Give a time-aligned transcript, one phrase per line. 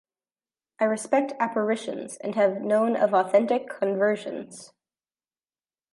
[0.79, 4.73] I respect apparitions and have known of authentic conversions.